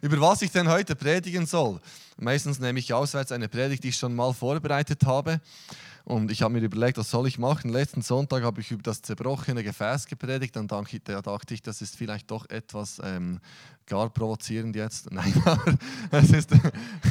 [0.00, 1.80] über was ich denn heute predigen soll.
[2.18, 5.40] Meistens nehme ich auswärts eine Predigt, die ich schon mal vorbereitet habe.
[6.04, 7.68] Und ich habe mir überlegt, was soll ich machen.
[7.68, 10.54] Letzten Sonntag habe ich über das zerbrochene Gefäß gepredigt.
[10.54, 13.40] Dann dachte ich, das ist vielleicht doch etwas ähm,
[13.86, 15.10] gar provozierend jetzt.
[15.10, 15.32] Nein,
[16.12, 16.50] es, ist,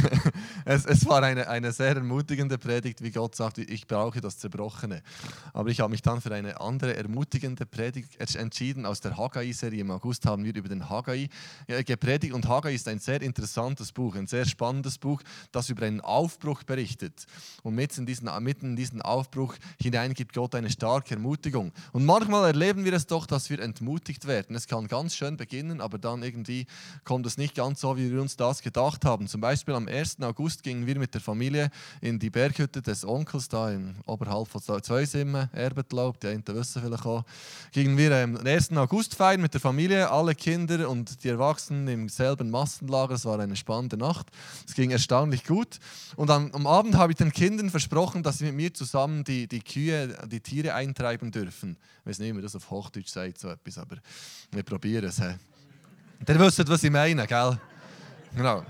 [0.65, 5.01] es, es war eine, eine sehr ermutigende Predigt, wie Gott sagt, ich brauche das Zerbrochene.
[5.53, 8.85] Aber ich habe mich dann für eine andere ermutigende Predigt entschieden.
[8.85, 11.27] Aus der Haggai-Serie im August haben wir über den Haggai
[11.67, 12.33] gepredigt.
[12.33, 16.63] Und Haggai ist ein sehr interessantes Buch, ein sehr spannendes Buch, das über einen Aufbruch
[16.63, 17.25] berichtet.
[17.63, 21.71] Und mitten in diesen, mitten in diesen Aufbruch hinein gibt Gott eine starke Ermutigung.
[21.93, 24.55] Und manchmal erleben wir es doch, dass wir entmutigt werden.
[24.55, 26.67] Es kann ganz schön beginnen, aber dann irgendwie
[27.03, 29.27] kommt es nicht ganz so, wie wir uns das gedacht haben.
[29.27, 30.21] Zum Beispiel am 1.
[30.21, 31.69] August gingen wir mit der Familie
[32.01, 37.05] in die Berghütte des Onkels da in, oberhalb von Zweisimmen, Erbetlaub, die einen wissen vielleicht
[37.05, 37.23] auch.
[37.71, 38.71] Gingen wir am 1.
[38.73, 43.15] August feiern mit der Familie, alle Kinder und die Erwachsenen im selben Massenlager.
[43.15, 44.27] Es war eine spannende Nacht.
[44.67, 45.79] Es ging erstaunlich gut.
[46.15, 49.47] Und am, am Abend habe ich den Kindern versprochen, dass sie mit mir zusammen die,
[49.47, 51.77] die Kühe, die Tiere eintreiben dürfen.
[52.01, 53.97] Ich weiß nicht, wie man das auf Hochdeutsch sagt, so etwas, aber
[54.51, 55.17] wir probieren es.
[55.17, 57.59] Der wisst, was ich meine, gell?
[58.35, 58.65] Genau.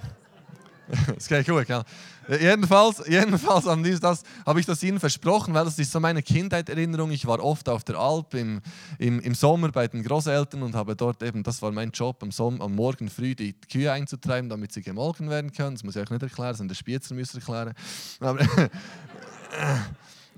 [1.18, 1.84] Es geht gut, gell?
[2.28, 3.66] Jedenfalls, jedenfalls
[4.00, 7.12] das, habe ich das ihnen versprochen, weil das ist so meine Kindheitserinnerung.
[7.12, 8.62] Ich war oft auf der Alp im,
[8.98, 12.32] im, im Sommer bei den Großeltern und habe dort eben, das war mein Job, am,
[12.32, 15.76] Sommer, am Morgen früh die Kühe einzutreiben, damit sie gemolken werden können.
[15.76, 17.74] Das muss ich euch nicht erklären, das sind der Spitzer müssen erklären.
[18.20, 18.40] Aber,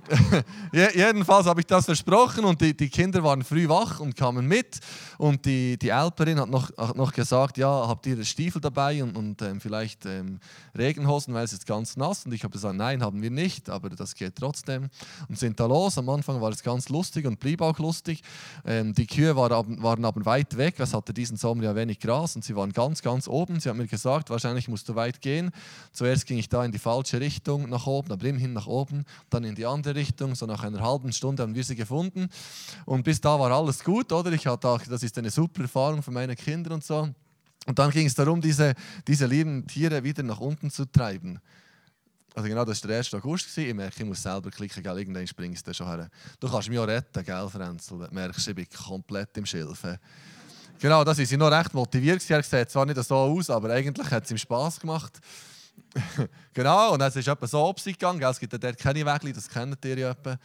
[0.72, 4.80] Jedenfalls habe ich das versprochen und die, die Kinder waren früh wach und kamen mit.
[5.18, 9.18] Und die, die Älterin hat noch, hat noch gesagt, ja, habt ihr Stiefel dabei und,
[9.18, 10.40] und ähm, vielleicht ähm,
[10.78, 12.26] Regenhosen, weil es ist ganz nass.
[12.26, 14.90] Und ich habe gesagt, nein, haben wir nicht, aber das geht trotzdem.
[15.28, 15.98] Und sind da los.
[15.98, 18.22] Am Anfang war es ganz lustig und blieb auch lustig.
[18.66, 20.76] Ähm, die Kühe waren, waren aber weit weg.
[20.80, 23.60] Es hatte diesen Sommer ja wenig Gras und sie waren ganz, ganz oben.
[23.60, 25.52] Sie hat mir gesagt, wahrscheinlich musst du weit gehen.
[25.92, 29.44] Zuerst ging ich da in die falsche Richtung nach oben, aber immerhin nach oben, dann
[29.44, 30.36] in die andere Richtung.
[30.36, 32.30] So nach einer halben Stunde haben wir sie gefunden.
[32.86, 34.32] Und bis da war alles gut, oder?
[34.32, 37.10] Ich hatte auch, das ist eine super Erfahrung für meine Kinder und so.
[37.68, 38.74] Und dann ging es darum, diese,
[39.06, 41.40] diese lieben Tiere wieder nach unten zu treiben.
[42.34, 43.14] Also genau, das war der 1.
[43.16, 43.58] August.
[43.58, 45.00] Ich merke, ich muss selber klicken, gell?
[45.00, 46.08] irgendwann springst du schon her.
[46.40, 47.98] Du kannst mich auch retten, gell, Frenzel?
[47.98, 49.84] Du merkst, ich bin komplett im Schilf.
[50.80, 52.22] Genau, das ist sie noch recht motiviert.
[52.22, 55.20] Sie sieht zwar nicht so aus, aber eigentlich hat es ihm Spass gemacht.
[56.54, 58.22] genau, und es ist etwa so ob gegangen.
[58.22, 60.38] Es gibt ja dort keine Wege, das kennt ihr ja etwa.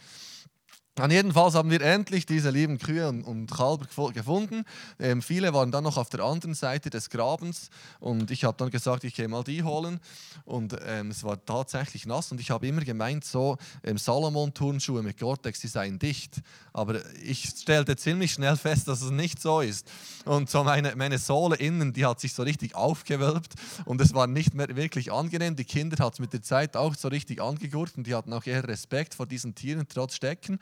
[0.99, 4.63] Und jedenfalls haben wir endlich diese lieben Kühe und, und Kalber gefunden.
[4.99, 8.69] Ähm, viele waren dann noch auf der anderen Seite des Grabens und ich habe dann
[8.69, 9.99] gesagt, ich gehe mal die holen.
[10.45, 15.19] Und ähm, es war tatsächlich nass und ich habe immer gemeint, so ähm, Salomon-Turnschuhe mit
[15.19, 16.41] Gore-Tex, die seien dicht.
[16.73, 19.89] Aber ich stellte ziemlich schnell fest, dass es nicht so ist.
[20.25, 23.53] Und so meine, meine Sohle innen, die hat sich so richtig aufgewölbt
[23.85, 25.55] und es war nicht mehr wirklich angenehm.
[25.55, 28.45] Die Kinder hat es mit der Zeit auch so richtig angegurkt und die hatten auch
[28.45, 30.59] eher Respekt vor diesen Tieren trotz Stecken.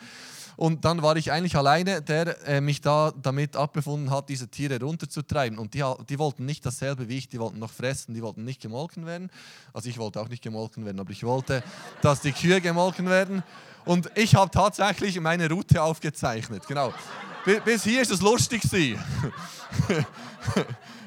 [0.58, 4.80] Und dann war ich eigentlich alleine, der äh, mich da damit abbefunden hat, diese Tiere
[4.80, 5.58] runterzutreiben.
[5.58, 8.62] Und die, die wollten nicht dasselbe wie ich, die wollten noch fressen, die wollten nicht
[8.62, 9.32] gemolken werden.
[9.74, 11.64] Also ich wollte auch nicht gemolken werden, aber ich wollte,
[12.02, 13.44] dass die Kühe gemolken werden.
[13.86, 16.68] Und ich habe tatsächlich meine Route aufgezeichnet.
[16.68, 16.94] Genau.
[17.66, 18.62] Bis hier ist es lustig.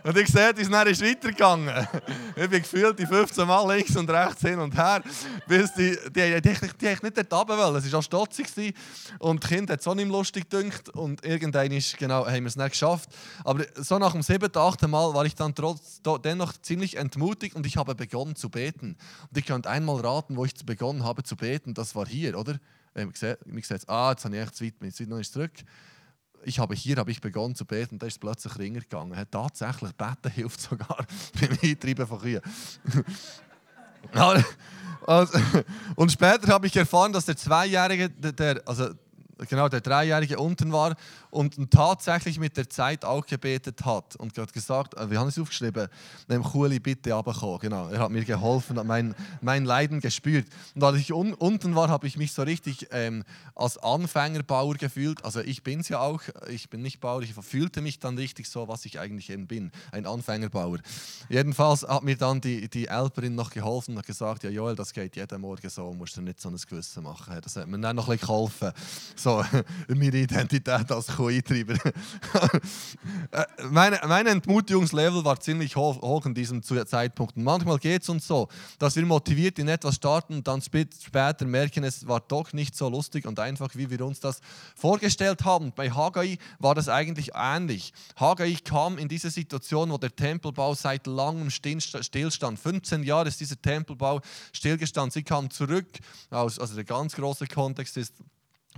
[0.05, 1.89] Und ich sehe, es ist weitergegangen.
[2.37, 5.03] Ich bin gefühlt die 15 Mal links und rechts hin und her,
[5.49, 7.77] bis die, die, die, die, die nicht dort runter wollen.
[7.77, 8.75] Es war auch stotzig.
[9.19, 10.91] Und die Kinder hat es auch nicht lustig gedünkt.
[10.91, 13.09] Und irgendwann ist, genau, haben wir es nicht geschafft.
[13.45, 17.65] Aber so nach dem siebten, achten Mal war ich dann trotz, dennoch ziemlich entmutigt und
[17.65, 18.99] ich habe begonnen zu beten.
[19.31, 21.73] Und ich könnt einmal raten, wo ich begonnen habe zu beten.
[21.73, 22.59] Das war hier, oder?
[22.95, 25.53] Ähm, ich sehe, ich ah, jetzt habe ich echt zu weit, jetzt noch zurück
[26.45, 29.17] ich habe hier habe ich begonnen zu beten und da ist plötzlich Ringer gegangen.
[29.17, 31.07] Hat tatsächlich beten hilft sogar
[31.41, 32.41] beim Eintreiben von Kühen.
[35.07, 35.39] Also,
[35.97, 38.91] und später habe ich erfahren, dass der Zweijährige, der, also
[39.49, 40.97] genau der Dreijährige unten war
[41.31, 45.39] und tatsächlich mit der Zeit auch gebetet hat und hat gesagt, äh, wir haben es
[45.39, 45.89] aufgeschrieben,
[46.29, 47.59] nimm Chuli bitte runterkommen.
[47.61, 50.47] Genau, er hat mir geholfen, mein, mein Leiden gespürt.
[50.75, 55.25] Und als ich un, unten war, habe ich mich so richtig ähm, als Anfängerbauer gefühlt.
[55.25, 58.49] Also ich bin es ja auch, ich bin nicht Bauer, ich fühlte mich dann richtig
[58.49, 60.79] so, was ich eigentlich eben bin, ein Anfängerbauer.
[61.29, 64.93] Jedenfalls hat mir dann die, die Älperin noch geholfen und hat gesagt, ja Joel, das
[64.93, 67.39] geht jeden Morgen so, musst du nicht so ein Gewissen machen.
[67.43, 68.73] Das hat mir dann noch ein bisschen geholfen
[69.25, 69.43] So,
[69.89, 71.77] meine Identität als KI-Treiber.
[73.31, 77.37] Äh, meine, mein Entmutigungslevel war ziemlich hoch, hoch in diesem Zeitpunkt.
[77.37, 78.49] Und manchmal geht es uns so,
[78.79, 82.89] dass wir motiviert in etwas starten und dann später merken, es war doch nicht so
[82.89, 84.41] lustig und einfach, wie wir uns das
[84.77, 85.73] vorgestellt haben.
[85.75, 87.93] Bei Haggai war das eigentlich ähnlich.
[88.17, 92.59] Haggai kam in diese Situation, wo der Tempelbau seit langem stillstand.
[92.59, 94.21] 15 Jahre ist dieser Tempelbau
[94.53, 95.11] stillgestanden.
[95.11, 95.89] Sie kam zurück,
[96.31, 98.15] aus, also der ganz große Kontext ist,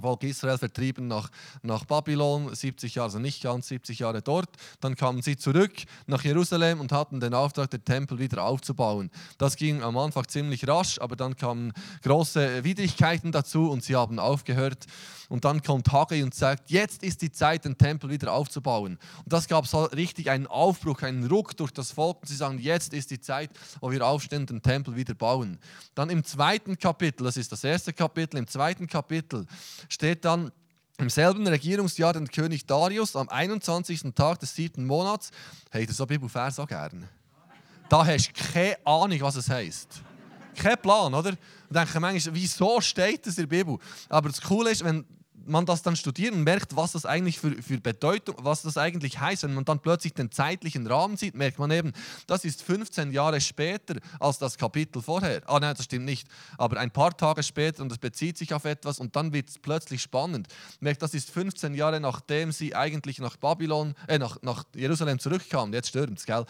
[0.00, 1.30] Volk Israel vertrieben nach,
[1.62, 4.50] nach Babylon, 70 Jahre, also nicht ganz 70 Jahre dort.
[4.80, 5.72] Dann kamen sie zurück
[6.06, 9.10] nach Jerusalem und hatten den Auftrag, den Tempel wieder aufzubauen.
[9.38, 11.72] Das ging am Anfang ziemlich rasch, aber dann kamen
[12.02, 14.86] große Widrigkeiten dazu und sie haben aufgehört.
[15.28, 18.98] Und dann kommt Haggai und sagt, jetzt ist die Zeit, den Tempel wieder aufzubauen.
[19.24, 22.18] Und das gab so richtig einen Aufbruch, einen Ruck durch das Volk.
[22.20, 23.50] Und sie sagen, jetzt ist die Zeit,
[23.80, 25.58] wo wir aufstehen, den Tempel wieder bauen.
[25.94, 29.46] Dann im zweiten Kapitel, das ist das erste Kapitel, im zweiten Kapitel
[29.88, 30.52] steht dann,
[30.98, 34.14] im selben Regierungsjahr den König Darius am 21.
[34.14, 35.30] Tag des siebten Monats.
[35.70, 37.06] Hey, das so Bibelvers auch gern.
[37.88, 40.02] Da hast du keine Ahnung, was es heißt.
[40.56, 41.30] Kein Plan, oder?
[41.30, 43.78] Und denke manchmal, wieso steht das in der Bibel?
[44.08, 45.04] Aber das Coole ist, wenn
[45.48, 49.20] man das dann studiert und merkt, was das eigentlich für, für Bedeutung, was das eigentlich
[49.20, 51.92] heißt, wenn man dann plötzlich den zeitlichen Rahmen sieht, merkt man eben,
[52.26, 55.42] das ist 15 Jahre später als das Kapitel vorher.
[55.46, 56.28] Ah nein, das stimmt nicht,
[56.58, 59.58] aber ein paar Tage später und es bezieht sich auf etwas und dann wird es
[59.58, 60.48] plötzlich spannend.
[60.80, 65.72] Merkt, das ist 15 Jahre nachdem sie eigentlich nach Babylon, äh, nach, nach Jerusalem zurückkamen.
[65.72, 66.44] Jetzt stürmt es, gell?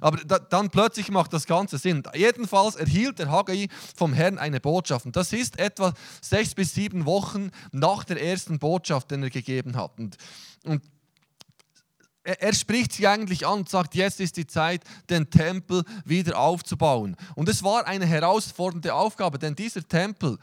[0.00, 2.02] Aber da, dann plötzlich macht das Ganze Sinn.
[2.14, 7.06] Jedenfalls erhielt der Haggai vom Herrn eine Botschaft und das ist etwa sechs bis sieben
[7.06, 9.98] Wochen nach der ersten ersten Botschaft, den er gegeben hat.
[9.98, 10.16] Und,
[10.64, 10.82] und
[12.24, 17.16] er, spricht sie eigentlich an und sagt, jetzt ist die Zeit, den Tempel wieder aufzubauen.
[17.36, 20.38] Und es war eine herausfordernde Aufgabe, denn dieser Tempel,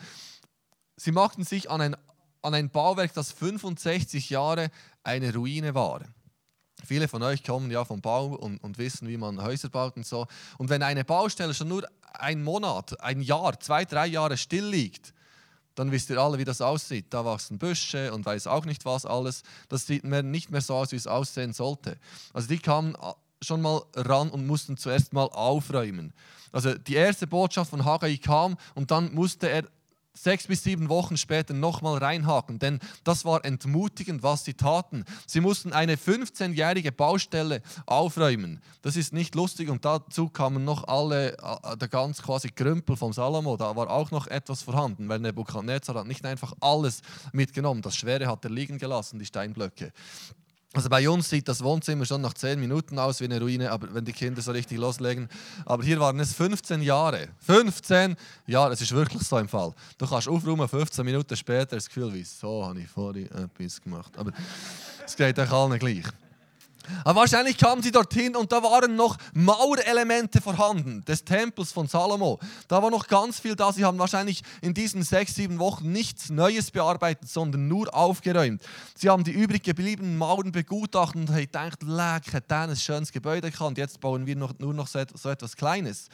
[0.95, 1.95] sie machten sich an ein,
[2.41, 4.71] an ein Bauwerk, das 65 Jahre
[5.03, 6.01] eine Ruine war.
[6.85, 10.05] Viele von euch kommen ja vom Bau und, und, wissen, wie man Häuser baut und
[10.05, 10.27] so.
[10.57, 15.13] Und wenn eine Baustelle schon nur ein Monat, ein Jahr, zwei, drei Jahre still liegt,
[15.79, 17.05] dann wisst ihr alle, wie das aussieht.
[17.11, 19.43] Da wachsen Büsche und weiß auch nicht was alles.
[19.69, 21.97] Das sieht mehr, nicht mehr so aus, wie es aussehen sollte.
[22.33, 22.97] Also die kamen
[23.41, 26.13] schon mal ran und mussten zuerst mal aufräumen.
[26.51, 29.63] Also die erste Botschaft von Haggai kam und dann musste er
[30.23, 35.05] sechs bis sieben Wochen später nochmal reinhaken, denn das war entmutigend, was sie taten.
[35.25, 38.61] Sie mussten eine 15-jährige Baustelle aufräumen.
[38.81, 43.13] Das ist nicht lustig und dazu kamen noch alle, äh, der ganz quasi Krümpel vom
[43.13, 47.01] Salomo, da war auch noch etwas vorhanden, weil Nebukadnezar hat nicht einfach alles
[47.31, 49.91] mitgenommen, das Schwere hat er liegen gelassen, die Steinblöcke.
[50.73, 53.91] Also bei uns sieht das Wohnzimmer schon nach 10 Minuten aus wie eine Ruine, aber
[53.91, 55.27] wenn die Kinder so richtig loslegen.
[55.65, 57.29] Aber hier waren es 15 Jahre.
[57.39, 59.73] 15 Jahre, es ist wirklich so im Fall.
[59.97, 64.15] Du kannst aufräumen, 15 Minuten später das Gefühl, wieso habe ich vorhin etwas gemacht.
[64.15, 64.31] Aber
[65.03, 66.05] es geht euch allen gleich.
[67.03, 72.39] Aber wahrscheinlich kamen sie dorthin und da waren noch Mauerelemente vorhanden des Tempels von Salomo.
[72.67, 73.71] Da war noch ganz viel da.
[73.71, 78.61] Sie haben wahrscheinlich in diesen sechs, sieben Wochen nichts Neues bearbeitet, sondern nur aufgeräumt.
[78.95, 83.51] Sie haben die übrig gebliebenen Mauern begutachtet und haben gedacht, leck, hätte ein schönes Gebäude
[83.51, 83.77] gehabt.
[83.77, 86.09] Jetzt bauen wir noch, nur noch so etwas Kleines.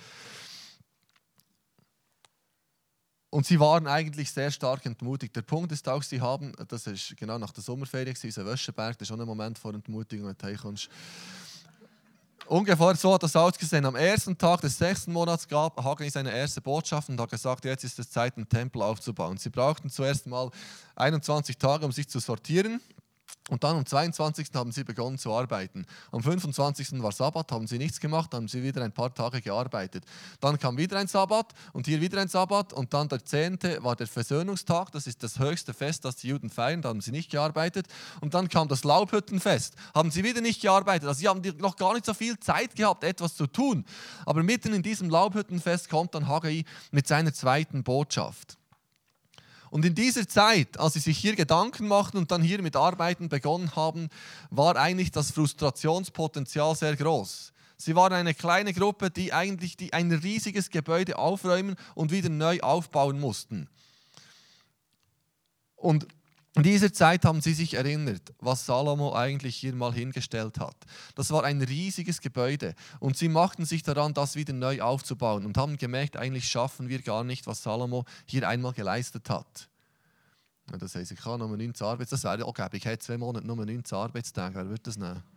[3.29, 5.35] Und sie waren eigentlich sehr stark entmutigt.
[5.35, 9.01] Der Punkt ist auch, sie haben, das ist genau nach der Sommerferien, unser Wäscheberg, das
[9.01, 10.89] ist schon ein Moment vor Entmutigung, wenn du heimkommst.
[12.47, 13.85] Ungefähr so hat das ausgesehen.
[13.85, 17.83] Am ersten Tag des sechsten Monats gab Haggai seine erste Botschaft und hat gesagt, jetzt
[17.83, 19.37] ist es Zeit, einen Tempel aufzubauen.
[19.37, 20.51] Sie brauchten zuerst mal
[20.95, 22.79] 21 Tage, um sich zu sortieren.
[23.49, 24.47] Und dann am 22.
[24.55, 25.85] haben sie begonnen zu arbeiten.
[26.11, 27.03] Am 25.
[27.03, 30.03] war Sabbat, haben sie nichts gemacht, haben sie wieder ein paar Tage gearbeitet.
[30.39, 33.59] Dann kam wieder ein Sabbat und hier wieder ein Sabbat und dann der 10.
[33.81, 37.11] war der Versöhnungstag, das ist das höchste Fest, das die Juden feiern, da haben sie
[37.11, 37.85] nicht gearbeitet.
[38.19, 41.07] Und dann kam das Laubhüttenfest, haben sie wieder nicht gearbeitet.
[41.07, 43.85] Also sie haben noch gar nicht so viel Zeit gehabt, etwas zu tun.
[44.25, 48.57] Aber mitten in diesem Laubhüttenfest kommt dann Haggai mit seiner zweiten Botschaft.
[49.75, 53.27] Und in dieser Zeit, als sie sich hier Gedanken machten und dann hier mit Arbeiten
[53.27, 54.07] begonnen haben,
[54.49, 57.51] war eigentlich das Frustrationspotenzial sehr groß.
[57.75, 62.61] Sie waren eine kleine Gruppe, die eigentlich die ein riesiges Gebäude aufräumen und wieder neu
[62.61, 63.67] aufbauen mussten.
[65.75, 66.07] Und
[66.55, 70.75] in dieser Zeit haben sie sich erinnert, was Salomo eigentlich hier mal hingestellt hat.
[71.15, 75.57] Das war ein riesiges Gebäude und sie machten sich daran, das wieder neu aufzubauen und
[75.57, 79.67] haben gemerkt, eigentlich schaffen wir gar nicht, was Salomo hier einmal geleistet hat.
[80.79, 82.09] Das heißt, ich kann nur 19 Arbeits...
[82.09, 84.55] Das wäre okay, ich hätte zwei Monate nur 19 Arbeitstage.
[84.55, 85.21] Wer würde das nehmen?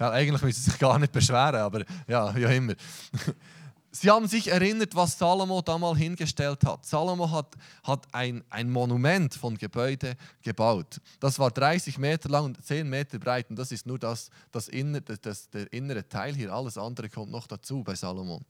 [0.00, 2.72] Ja, eigentlich müssen sie sich gar nicht beschweren, aber ja, ja immer.
[3.92, 6.86] Sie haben sich erinnert, was Salomo damals hingestellt hat.
[6.86, 11.00] Salomo hat, hat ein, ein Monument von Gebäude gebaut.
[11.18, 13.50] Das war 30 Meter lang und 10 Meter breit.
[13.50, 16.52] Und das ist nur das, das, inner, das, der innere Teil hier.
[16.52, 18.40] Alles andere kommt noch dazu bei Salomo.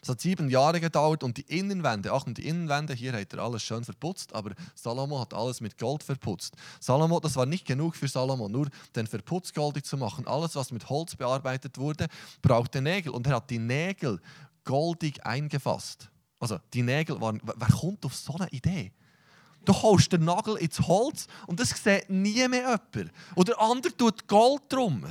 [0.00, 3.38] Das hat sieben Jahre gedauert und die Innenwände, ach und die Innenwände, hier hat er
[3.40, 6.54] alles schön verputzt, aber Salomo hat alles mit Gold verputzt.
[6.80, 10.26] Salomo, das war nicht genug für Salomo, nur den Verputz goldig zu machen.
[10.26, 12.08] Alles, was mit Holz bearbeitet wurde,
[12.42, 14.20] brauchte Nägel und er hat die Nägel
[14.64, 16.10] goldig eingefasst.
[16.38, 18.92] Also die Nägel waren, wer kommt auf so eine Idee?
[19.64, 23.12] Du holst den Nagel ins Holz und das sieht nie mehr jemand.
[23.36, 25.06] Oder andere tut Gold drum.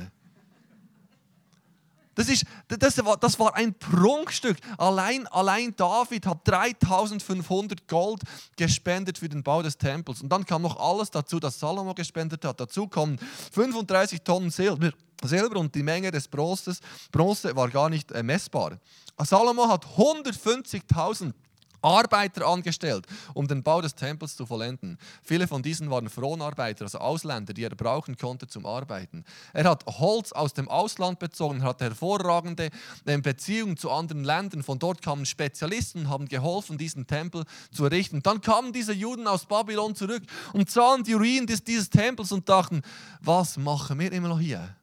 [2.14, 4.58] Das, ist, das, war, das war ein Prunkstück.
[4.76, 8.22] Allein, allein David hat 3500 Gold
[8.56, 10.22] gespendet für den Bau des Tempels.
[10.22, 12.60] Und dann kam noch alles dazu, das Salomo gespendet hat.
[12.60, 13.18] Dazu kommen
[13.52, 14.90] 35 Tonnen Silber.
[15.24, 16.80] Silber und die Menge des Bronzes.
[17.10, 18.78] Bronze war gar nicht äh, messbar.
[19.18, 21.32] Salomo hat 150.000
[21.82, 24.98] Arbeiter angestellt, um den Bau des Tempels zu vollenden.
[25.22, 29.24] Viele von diesen waren Fronarbeiter, also Ausländer, die er brauchen konnte zum Arbeiten.
[29.52, 32.70] Er hat Holz aus dem Ausland bezogen, hat hervorragende
[33.04, 34.62] äh, Beziehungen zu anderen Ländern.
[34.62, 38.22] Von dort kamen Spezialisten und haben geholfen, diesen Tempel zu errichten.
[38.22, 40.22] Dann kamen diese Juden aus Babylon zurück
[40.52, 42.82] und sahen die Ruinen dieses Tempels und dachten,
[43.20, 44.76] was machen wir immer noch hier?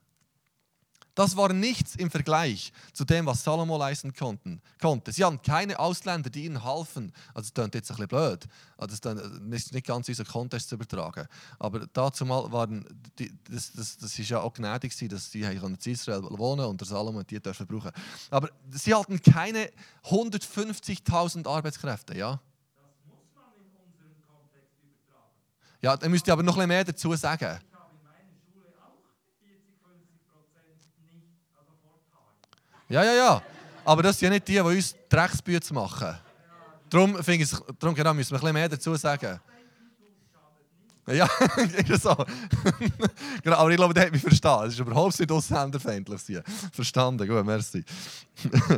[1.14, 5.12] Das war nichts im Vergleich zu dem, was Salomo leisten konnten, konnte.
[5.12, 7.12] Sie hatten keine Ausländer, die ihnen halfen.
[7.34, 8.46] Also das klingt jetzt ein bisschen blöd.
[8.76, 11.26] Also das ist nicht ganz in unseren Kontext zu übertragen.
[11.58, 12.86] Aber dazu mal waren,
[13.18, 16.86] die, das, das, das ist ja auch gnädig, dass sie in Israel wohnen und der
[16.86, 17.90] Salomo die dürfen brauchen.
[18.30, 19.70] Aber sie hatten keine
[20.04, 22.40] 150.000 Arbeitskräfte, ja?
[25.82, 27.58] Ja, da müsst ihr aber noch ein bisschen mehr dazu sagen.
[32.90, 33.42] Ja, ja, ja.
[33.84, 36.18] Aber das sind ja nicht die, die uns Drecksbüte machen.
[36.90, 39.40] Darum, finde ich, darum genau, müssen wir ein bisschen mehr dazu sagen.
[41.06, 41.28] Ja,
[42.00, 42.14] so.
[43.42, 44.66] genau, aber ich glaube, der hat mich verstanden.
[44.66, 46.42] Es ist überhaupt nicht ausländerfeindlich.
[46.72, 47.84] Verstanden, gut, merci.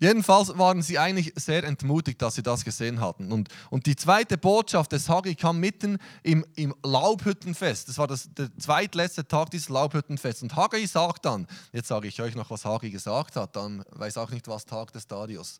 [0.00, 3.30] Jedenfalls waren sie eigentlich sehr entmutigt, dass sie das gesehen hatten.
[3.30, 7.88] Und, und die zweite Botschaft des Hagi kam mitten im, im Laubhüttenfest.
[7.90, 10.42] Das war das, der zweitletzte Tag dieses Laubhüttenfests.
[10.42, 14.16] Und Hagi sagt dann, jetzt sage ich euch noch, was Hagi gesagt hat, dann weiß
[14.16, 15.58] auch nicht, was Tag des Stadios.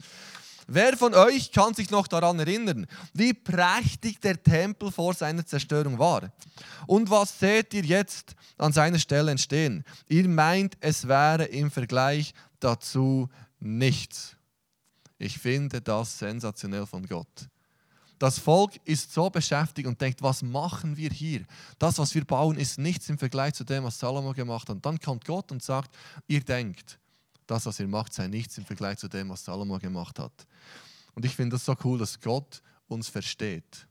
[0.67, 5.99] Wer von euch kann sich noch daran erinnern, wie prächtig der Tempel vor seiner Zerstörung
[5.99, 6.33] war?
[6.87, 9.85] Und was seht ihr jetzt an seiner Stelle entstehen?
[10.09, 13.29] Ihr meint, es wäre im Vergleich dazu
[13.61, 14.37] nichts.
[15.19, 17.49] Ich finde das sensationell von Gott.
[18.19, 21.45] Das Volk ist so beschäftigt und denkt, was machen wir hier?
[21.79, 24.77] Das, was wir bauen, ist nichts im Vergleich zu dem, was Salomo gemacht hat.
[24.77, 26.99] Und dann kommt Gott und sagt, ihr denkt,
[27.47, 30.47] das, was ihr macht, sei nichts im Vergleich zu dem, was Salomo gemacht hat.
[31.15, 33.87] Und ich finde das so cool, dass Gott uns versteht.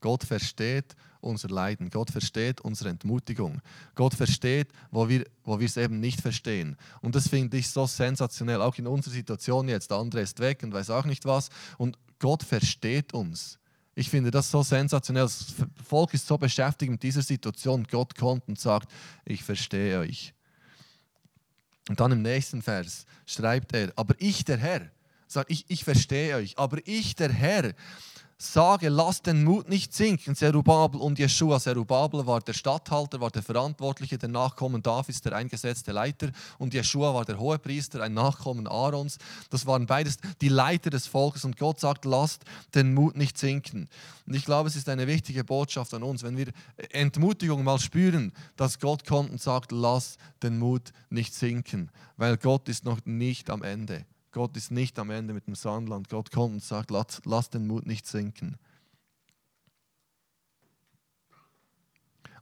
[0.00, 1.90] Gott versteht unser Leiden.
[1.90, 3.60] Gott versteht unsere Entmutigung.
[3.94, 6.76] Gott versteht, wo wir, wo wir es eben nicht verstehen.
[7.02, 8.62] Und das finde ich so sensationell.
[8.62, 9.90] Auch in unserer Situation jetzt.
[9.90, 11.50] Der andere ist weg und weiß auch nicht was.
[11.78, 13.58] Und Gott versteht uns.
[13.94, 15.24] Ich finde das so sensationell.
[15.24, 15.46] Das
[15.86, 17.86] Volk ist so beschäftigt mit dieser Situation.
[17.90, 18.90] Gott kommt und sagt,
[19.24, 20.32] ich verstehe euch.
[21.88, 24.90] Und dann im nächsten Vers schreibt er, aber ich, der Herr,
[25.26, 27.72] sagt, ich, ich verstehe euch, aber ich, der Herr,
[28.42, 31.60] sage, lass den Mut nicht sinken, Zerubabel und Jeschua.
[31.60, 37.14] Zerubabel war der Statthalter, war der Verantwortliche, der Nachkommen Davids, der eingesetzte Leiter und Jeschua
[37.14, 39.18] war der Hohepriester, ein Nachkommen Aarons.
[39.50, 42.44] Das waren beides die Leiter des Volkes und Gott sagt, lasst
[42.74, 43.88] den Mut nicht sinken.
[44.26, 46.48] Und ich glaube, es ist eine wichtige Botschaft an uns, wenn wir
[46.90, 52.68] Entmutigung mal spüren, dass Gott kommt und sagt, lass den Mut nicht sinken, weil Gott
[52.68, 54.06] ist noch nicht am Ende.
[54.32, 56.08] Gott ist nicht am Ende mit dem Sandland.
[56.08, 58.56] Gott kommt und sagt, lass, lass den Mut nicht sinken.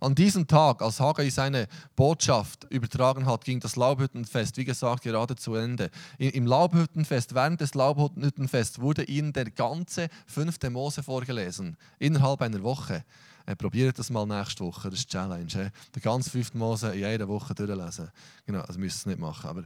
[0.01, 1.67] An diesem Tag, als Haggai seine
[1.97, 5.91] Botschaft übertragen hat, ging das Laubhüttenfest, wie gesagt, gerade zu Ende.
[6.19, 13.05] Im Laubhüttenfest, während des Laubhüttenfests wurde ihnen der ganze fünfte Mose vorgelesen, innerhalb einer Woche.
[13.47, 15.51] Äh, probiert das mal nächste Woche, das ist die Challenge.
[15.51, 15.71] He?
[15.95, 18.11] Den ganzen fünften Mose in jeder Woche durchlesen.
[18.47, 19.65] Genau, also müsst ihr es nicht machen, aber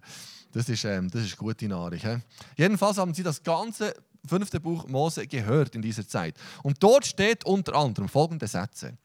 [0.53, 2.05] das ist, ähm, das ist gute Nachricht.
[2.05, 2.19] He?
[2.57, 3.95] Jedenfalls haben sie das ganze
[4.27, 6.37] fünfte Buch Mose gehört in dieser Zeit.
[6.63, 8.97] Und dort steht unter anderem folgende Sätze.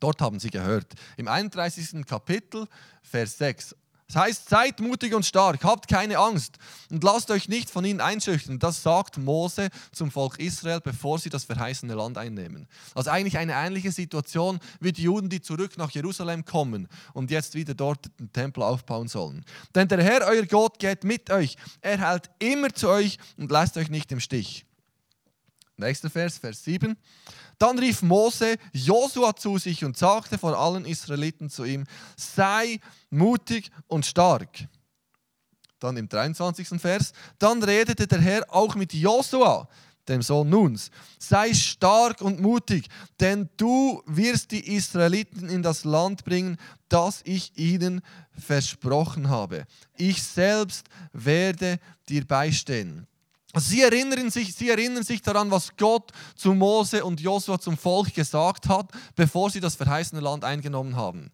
[0.00, 0.94] Dort haben sie gehört.
[1.16, 2.06] Im 31.
[2.06, 2.66] Kapitel,
[3.02, 3.76] Vers 6.
[4.12, 6.58] Das heißt, seid mutig und stark, habt keine Angst
[6.90, 8.58] und lasst euch nicht von ihnen einschüchtern.
[8.58, 12.66] Das sagt Mose zum Volk Israel, bevor sie das verheißene Land einnehmen.
[12.96, 17.54] Also eigentlich eine ähnliche Situation wie die Juden, die zurück nach Jerusalem kommen und jetzt
[17.54, 19.44] wieder dort den Tempel aufbauen sollen.
[19.76, 21.56] Denn der Herr, euer Gott, geht mit euch.
[21.80, 24.66] Er hält immer zu euch und lässt euch nicht im Stich.
[25.80, 26.96] Nächster Vers, Vers 7.
[27.58, 31.84] Dann rief Mose Josua zu sich und sagte vor allen Israeliten zu ihm,
[32.16, 34.68] sei mutig und stark.
[35.78, 36.80] Dann im 23.
[36.80, 39.68] Vers, dann redete der Herr auch mit Josua,
[40.08, 46.24] dem Sohn Nuns, sei stark und mutig, denn du wirst die Israeliten in das Land
[46.24, 46.58] bringen,
[46.88, 49.64] das ich ihnen versprochen habe.
[49.96, 53.06] Ich selbst werde dir beistehen.
[53.56, 58.14] Sie erinnern, sich, sie erinnern sich daran, was Gott zu Mose und Josua zum Volk
[58.14, 61.32] gesagt hat, bevor sie das verheißene Land eingenommen haben.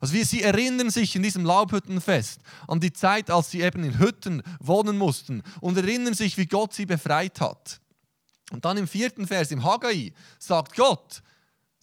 [0.00, 3.98] Also wie, sie erinnern sich in diesem Laubhüttenfest an die Zeit, als sie eben in
[3.98, 7.80] Hütten wohnen mussten und erinnern sich, wie Gott sie befreit hat.
[8.52, 11.22] Und dann im vierten Vers, im Haggai, sagt Gott,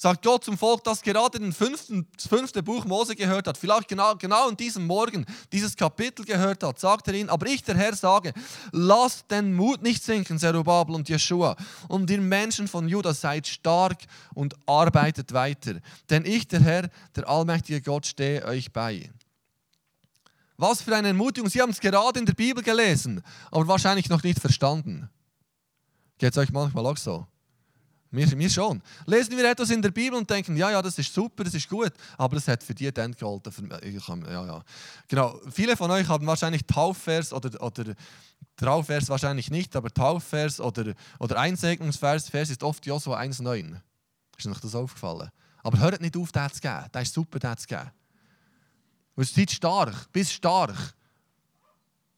[0.04, 3.88] sagt Gott zum Volk, das gerade den fünften, das fünfte Buch Mose gehört hat, vielleicht
[3.88, 7.78] genau, genau in diesem Morgen dieses Kapitel gehört hat, sagt er ihnen, aber ich, der
[7.78, 8.34] Herr, sage,
[8.74, 11.56] lasst den Mut nicht sinken, Zerubabel und Jeschua,
[11.88, 14.00] und ihr Menschen von Juda seid stark
[14.34, 15.76] und arbeitet weiter,
[16.10, 19.10] denn ich, der Herr, der allmächtige Gott, stehe euch bei.
[20.58, 24.22] Was für eine Ermutigung, Sie haben es gerade in der Bibel gelesen, aber wahrscheinlich noch
[24.22, 25.10] nicht verstanden.
[26.18, 27.26] Geht es euch manchmal auch so?
[28.14, 28.80] Wir, wir schon.
[29.08, 31.68] Lesen wir etwas in der Bibel und denken, ja, ja, das ist super, das ist
[31.68, 33.52] gut, aber das hat für die dann gehalten.
[33.52, 34.64] Für, ich ja, ja.
[35.08, 35.40] Genau.
[35.52, 37.96] Viele von euch haben wahrscheinlich Taufvers oder, oder
[38.56, 43.78] Trauvers wahrscheinlich nicht, aber Taufvers oder, oder Einsegnungsvers Vers ist oft Josua 1,9.
[44.38, 45.32] Ist euch das aufgefallen?
[45.64, 46.86] Aber hört nicht auf, den zu geben.
[46.94, 47.90] Der ist super, den zu geben.
[49.16, 50.94] Du seid stark, bist stark.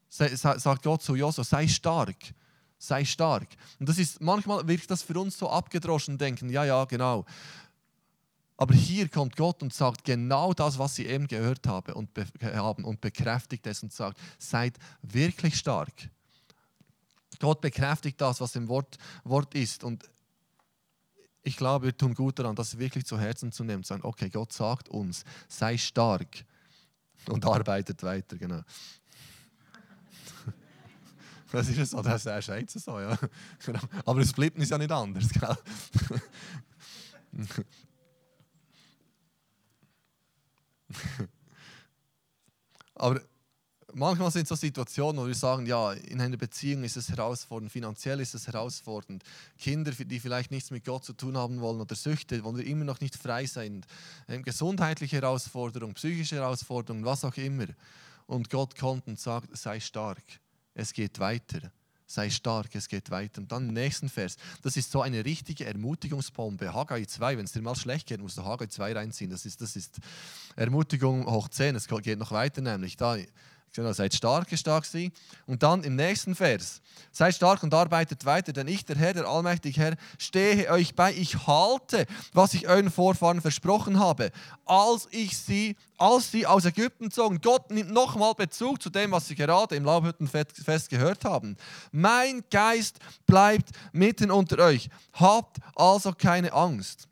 [0.10, 2.18] Sagt Gott zu Josua, sei stark
[2.77, 3.48] sei stark.
[3.79, 7.25] Und das ist, manchmal wirkt das für uns so abgedroschen denken, ja, ja, genau.
[8.58, 12.25] Aber hier kommt Gott und sagt genau das, was sie eben gehört haben und, be
[12.41, 15.94] haben und bekräftigt es und sagt, seid wirklich stark.
[17.39, 19.84] Gott bekräftigt das, was im Wort, Wort ist.
[19.84, 20.10] Und
[21.44, 23.84] ich glaube, wir tun gut daran, das wirklich zu Herzen zu nehmen.
[23.84, 26.46] Zu sagen, okay, Gott sagt uns, sei stark
[27.27, 28.38] und arbeitet weiter.
[28.38, 28.62] Genau.
[31.52, 33.18] Das ist so, das ist jetzt so, ja.
[33.66, 33.80] Genau.
[34.06, 35.58] Aber es bleibt uns ja nicht anders, gell?
[42.96, 43.22] Aber
[43.94, 47.72] manchmal sind es so Situationen, wo wir sagen, ja, in einer Beziehung ist es herausfordernd,
[47.72, 49.24] finanziell ist es herausfordernd,
[49.58, 52.86] Kinder, die vielleicht nichts mit Gott zu tun haben wollen oder Süchte, wo wir immer
[52.86, 53.86] noch nicht frei sind,
[54.27, 57.68] ähm, gesundheitliche Herausforderungen, psychische Herausforderungen, was auch immer.
[58.27, 60.24] Und Gott kommt und sagt, sei stark
[60.75, 61.72] es geht weiter.
[62.07, 63.42] Sei stark, es geht weiter.
[63.42, 66.72] Und dann im nächsten Vers, das ist so eine richtige Ermutigungsbombe.
[66.72, 69.31] Haggai 2, wenn es dir mal schlecht geht, musst du Haggai 2 reinziehen.
[69.31, 69.98] Das ist, das ist
[70.55, 71.75] Ermutigung hoch 10.
[71.75, 73.18] Es geht noch weiter, nämlich da
[73.94, 75.11] seid stark, stark sie.
[75.46, 79.25] Und dann im nächsten Vers, seid stark und arbeitet weiter, denn ich, der Herr, der
[79.25, 81.14] allmächtige Herr, stehe euch bei.
[81.14, 84.31] Ich halte, was ich euren Vorfahren versprochen habe,
[84.66, 87.42] als ich sie, als sie aus Ägypten zogen.
[87.42, 91.57] Gott nimmt nochmal Bezug zu dem, was sie gerade im Laubhüttenfest gehört haben.
[91.92, 94.90] Mein Geist bleibt mitten unter euch.
[95.14, 97.07] Habt also keine Angst.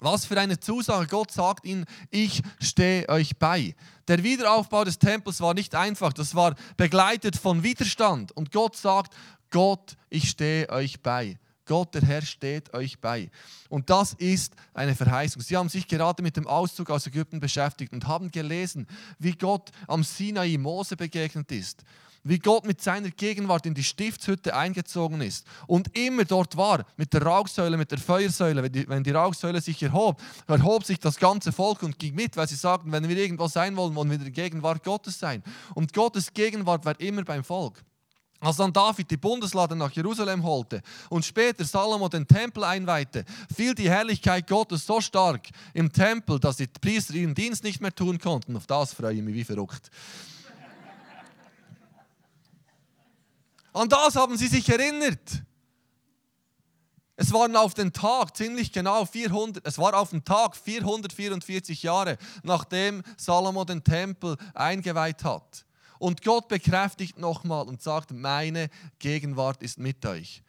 [0.00, 1.06] Was für eine Zusage.
[1.06, 3.74] Gott sagt ihnen, ich stehe euch bei.
[4.08, 6.12] Der Wiederaufbau des Tempels war nicht einfach.
[6.12, 8.32] Das war begleitet von Widerstand.
[8.32, 9.14] Und Gott sagt,
[9.50, 11.38] Gott, ich stehe euch bei.
[11.66, 13.30] Gott, der Herr, steht euch bei.
[13.68, 15.42] Und das ist eine Verheißung.
[15.42, 19.70] Sie haben sich gerade mit dem Auszug aus Ägypten beschäftigt und haben gelesen, wie Gott
[19.86, 21.84] am Sinai Mose begegnet ist
[22.22, 27.12] wie Gott mit seiner Gegenwart in die Stiftshütte eingezogen ist und immer dort war, mit
[27.12, 28.62] der Rauchsäule, mit der Feuersäule.
[28.62, 32.36] Wenn die, wenn die Rauchsäule sich erhob, erhob sich das ganze Volk und ging mit,
[32.36, 35.42] weil sie sagten, wenn wir irgendwo sein wollen, wollen wir in der Gegenwart Gottes sein.
[35.74, 37.82] Und Gottes Gegenwart war immer beim Volk.
[38.40, 40.80] Als dann David die Bundeslade nach Jerusalem holte
[41.10, 46.56] und später Salomo den Tempel einweihte, fiel die Herrlichkeit Gottes so stark im Tempel, dass
[46.56, 48.56] die Priester ihren Dienst nicht mehr tun konnten.
[48.56, 49.90] Auf das freue ich mich wie verrückt.
[53.72, 55.42] An das haben sie sich erinnert.
[57.16, 62.16] Es waren auf den Tag ziemlich genau 400, es war auf den Tag 444 Jahre,
[62.42, 65.66] nachdem Salomo den Tempel eingeweiht hat.
[65.98, 70.42] Und Gott bekräftigt nochmal und sagt, meine Gegenwart ist mit euch.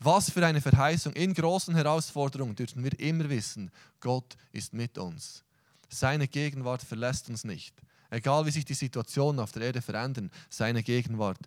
[0.00, 1.12] Was für eine Verheißung.
[1.12, 5.44] In großen Herausforderungen dürfen wir immer wissen, Gott ist mit uns.
[5.88, 7.72] Seine Gegenwart verlässt uns nicht.
[8.10, 11.38] Egal wie sich die Situationen auf der Erde verändern, seine Gegenwart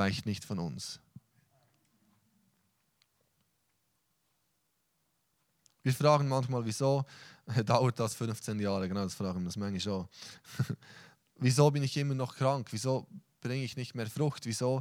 [0.00, 0.98] weicht nicht von uns.
[5.82, 7.04] Wir fragen manchmal, wieso
[7.66, 8.88] dauert das 15 Jahre?
[8.88, 10.08] Genau, das fragen wir das manchmal schon.
[11.36, 12.68] wieso bin ich immer noch krank?
[12.70, 13.06] Wieso
[13.42, 14.46] bringe ich nicht mehr Frucht?
[14.46, 14.80] Wieso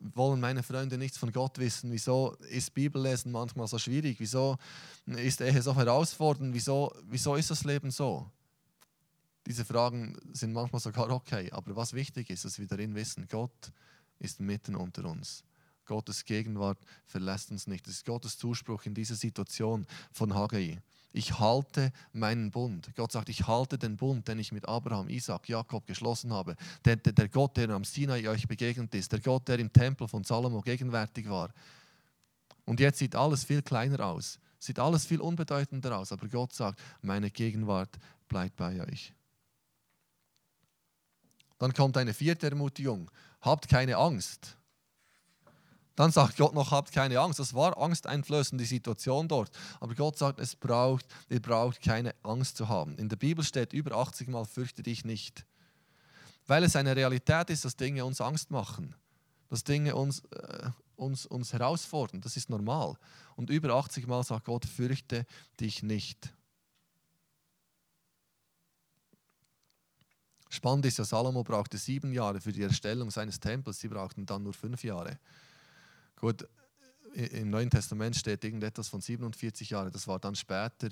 [0.00, 1.92] wollen meine Freunde nichts von Gott wissen?
[1.92, 4.18] Wieso ist Bibellesen manchmal so schwierig?
[4.18, 4.56] Wieso
[5.06, 6.52] ist Ehe so herausfordernd?
[6.52, 8.28] Wieso, wieso ist das Leben so?
[9.46, 13.72] Diese Fragen sind manchmal sogar okay, aber was wichtig ist, dass wir darin wissen, Gott
[14.20, 15.42] ist mitten unter uns.
[15.86, 17.84] Gottes Gegenwart verlässt uns nicht.
[17.86, 20.80] Das ist Gottes Zuspruch in dieser Situation von Haggai.
[21.12, 22.88] Ich halte meinen Bund.
[22.94, 26.54] Gott sagt, ich halte den Bund, den ich mit Abraham, Isaac, Jakob geschlossen habe.
[26.84, 30.06] Der, der, der Gott, der am Sinai euch begegnet ist, der Gott, der im Tempel
[30.06, 31.52] von Salomo gegenwärtig war.
[32.64, 36.80] Und jetzt sieht alles viel kleiner aus, sieht alles viel unbedeutender aus, aber Gott sagt,
[37.02, 39.12] meine Gegenwart bleibt bei euch.
[41.60, 43.10] Dann kommt eine vierte Ermutigung.
[43.42, 44.56] Habt keine Angst.
[45.94, 47.38] Dann sagt Gott noch, habt keine Angst.
[47.38, 49.50] Das war angsteinflößend, die Situation dort.
[49.78, 52.96] Aber Gott sagt, es braucht, ihr braucht keine Angst zu haben.
[52.96, 55.44] In der Bibel steht über 80 Mal, fürchte dich nicht.
[56.46, 58.94] Weil es eine Realität ist, dass Dinge uns Angst machen.
[59.50, 62.22] Dass Dinge uns, äh, uns, uns herausfordern.
[62.22, 62.94] Das ist normal.
[63.36, 65.26] Und über 80 Mal sagt Gott, fürchte
[65.60, 66.32] dich nicht.
[70.52, 74.42] Spannend ist ja, Salomo brauchte sieben Jahre für die Erstellung seines Tempels, sie brauchten dann
[74.42, 75.18] nur fünf Jahre.
[76.16, 76.46] Gut,
[77.14, 80.88] im Neuen Testament steht irgendetwas von 47 Jahren, das war dann später,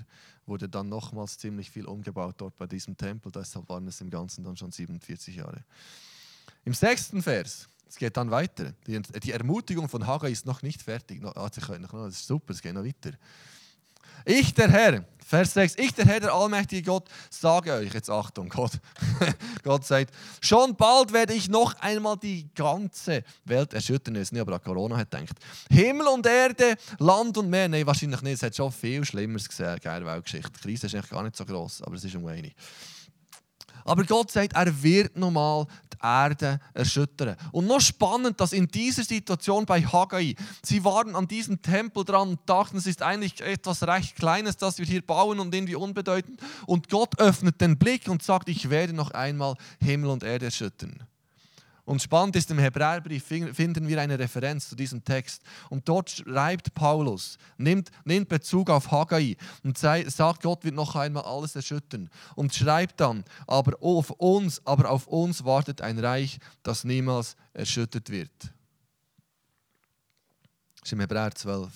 [0.46, 4.44] wurde dann nochmals ziemlich viel umgebaut dort bei diesem Tempel, deshalb waren es im Ganzen
[4.44, 5.64] dann schon 47 Jahre.
[6.64, 11.20] Im sechsten Vers, es geht dann weiter, die, Ermutigung von Haggai ist noch nicht fertig,
[11.24, 13.12] ah, das ist super, es geht noch weiter.
[14.24, 18.48] Ich, der Herr, Vers 6, ich, der Herr, der allmächtige Gott, sage euch, jetzt Achtung,
[18.48, 18.72] Gott,
[19.62, 24.14] Gott sagt, schon bald werde ich noch einmal die ganze Welt erschüttern.
[24.14, 25.36] Ist nicht, aber an Corona hat gedacht.
[25.68, 29.78] Himmel und Erde, Land und Meer, nein, wahrscheinlich nicht, es hat schon viel Schlimmeres gesehen,
[29.82, 30.50] geile Weltgeschichte.
[30.50, 32.50] Die Krise ist eigentlich gar nicht so groß, aber es ist um eine.
[33.88, 37.36] Aber Gott sagt, er wird nochmal die Erde erschüttern.
[37.52, 42.30] Und noch spannend, dass in dieser Situation bei Haggai, sie waren an diesem Tempel dran
[42.30, 46.40] und dachten, es ist eigentlich etwas recht Kleines, das wir hier bauen und irgendwie unbedeutend.
[46.66, 51.02] Und Gott öffnet den Blick und sagt, ich werde noch einmal Himmel und Erde erschüttern.
[51.88, 55.40] Und spannend ist, im Hebräerbrief finden wir eine Referenz zu diesem Text.
[55.70, 61.22] Und dort schreibt Paulus, nimmt, nimmt Bezug auf Haggai und sagt, Gott wird noch einmal
[61.22, 62.10] alles erschüttern.
[62.36, 68.10] Und schreibt dann, aber auf uns, aber auf uns wartet ein Reich, das niemals erschüttert
[68.10, 68.38] wird.
[70.74, 71.72] Das ist im Hebräer 12.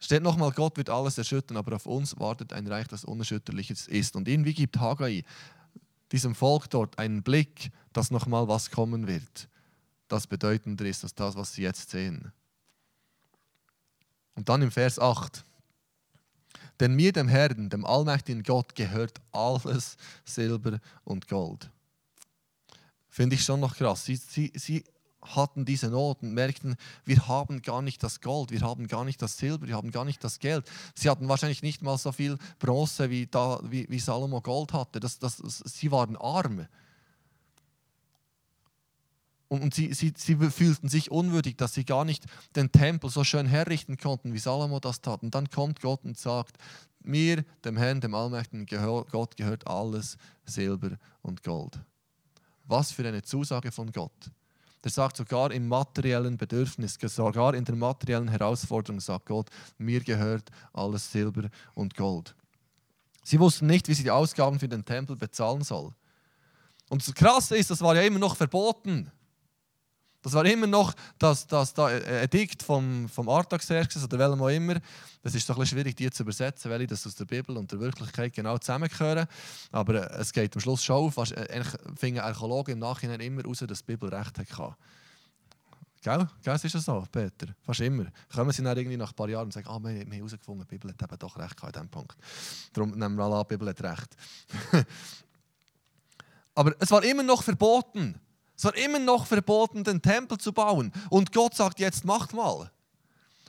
[0.00, 4.16] Steht nochmal, Gott wird alles erschüttern, aber auf uns wartet ein Reich, das unerschütterlich ist.
[4.16, 5.22] Und irgendwie gibt Haggai
[6.12, 9.48] diesem Volk dort einen Blick, dass nochmal was kommen wird,
[10.08, 12.32] das bedeutender ist als das, was sie jetzt sehen.
[14.34, 15.44] Und dann im Vers 8.
[16.80, 21.70] Denn mir, dem Herrn, dem allmächtigen Gott, gehört alles Silber und Gold.
[23.08, 24.04] Finde ich schon noch krass.
[24.04, 24.84] Sie, sie, sie
[25.34, 29.20] hatten diese Not und merkten, wir haben gar nicht das Gold, wir haben gar nicht
[29.22, 30.68] das Silber, wir haben gar nicht das Geld.
[30.94, 35.00] Sie hatten wahrscheinlich nicht mal so viel Bronze, wie, da, wie, wie Salomo Gold hatte.
[35.00, 36.66] Das, das, sie waren arm.
[39.48, 43.24] Und, und sie, sie, sie fühlten sich unwürdig, dass sie gar nicht den Tempel so
[43.24, 45.22] schön herrichten konnten, wie Salomo das tat.
[45.22, 46.58] Und dann kommt Gott und sagt,
[47.00, 51.78] mir, dem Herrn, dem Allmächtigen Gott, gehört alles Silber und Gold.
[52.66, 54.30] Was für eine Zusage von Gott.
[54.84, 60.50] Der sagt sogar im materiellen Bedürfnis, sogar in der materiellen Herausforderung, sagt Gott, mir gehört
[60.72, 62.34] alles Silber und Gold.
[63.24, 65.92] Sie wussten nicht, wie sie die Ausgaben für den Tempel bezahlen soll.
[66.88, 69.10] Und das Krasse ist, das war ja immer noch verboten.
[70.28, 74.74] Das war immer noch das, das, das Edikt vom, vom Artaxerxes oder welchem auch immer.
[75.22, 77.72] Das ist so ein bisschen schwierig, die zu übersetzen, weil das aus der Bibel und
[77.72, 79.26] der Wirklichkeit genau zusammengehören.
[79.72, 81.16] Aber äh, es geht am Schluss schon auf.
[81.16, 84.76] Äh, eigentlich fingen Archäologen im Nachhinein immer raus, dass die Bibel recht hatte.
[86.02, 86.28] Gell?
[86.42, 87.46] Gell, ist das so, Peter?
[87.62, 88.04] Fast immer.
[88.30, 90.66] Kommen sie dann irgendwie nach ein paar Jahren und sagen, ah, wir, wir haben herausgefunden,
[90.68, 92.18] die Bibel hat eben doch recht an diesem Punkt.
[92.74, 94.14] Darum nehmen wir alle an, die Bibel hat recht.
[96.54, 98.20] Aber es war immer noch verboten.
[98.58, 100.92] Es war immer noch verboten, den Tempel zu bauen.
[101.10, 102.72] Und Gott sagt, jetzt macht mal.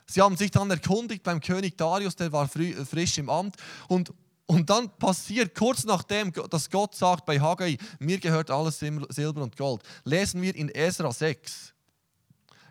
[0.06, 3.56] Sie haben sich dann erkundigt beim König Darius, der war frisch im Amt.
[3.88, 4.14] Und,
[4.46, 9.58] und dann passiert kurz nachdem, dass Gott sagt bei Haggai, mir gehört alles Silber und
[9.58, 11.74] Gold, lesen wir in Esra 6.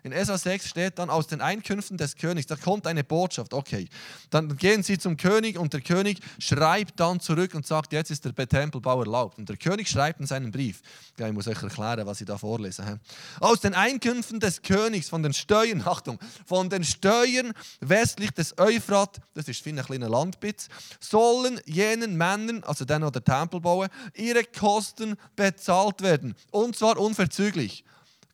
[0.03, 3.87] In Esra 6 steht dann, aus den Einkünften des Königs, da kommt eine Botschaft, okay.
[4.29, 8.25] Dann gehen sie zum König und der König schreibt dann zurück und sagt, jetzt ist
[8.25, 9.37] der Tempelbau erlaubt.
[9.37, 10.81] Und der König schreibt in seinen Brief,
[11.17, 12.99] ich muss euch erklären, was ich da vorlese.
[13.39, 19.19] Aus den Einkünften des Königs, von den Steuern, Achtung, von den Steuern westlich des Euphrat,
[19.33, 23.89] das ist wie ein kleiner Landbitz, sollen jenen Männern, also den, die den Tempel bauen,
[24.15, 26.35] ihre Kosten bezahlt werden.
[26.51, 27.83] Und zwar unverzüglich.